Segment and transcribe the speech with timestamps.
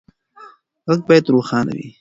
[0.89, 1.87] غږ باید روښانه وي.